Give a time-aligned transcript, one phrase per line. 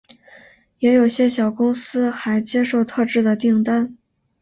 [0.79, 3.95] 也有些小公司还接受特制的订单。